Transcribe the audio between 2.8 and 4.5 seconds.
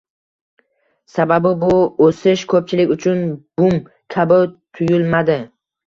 uchun "bum" kabi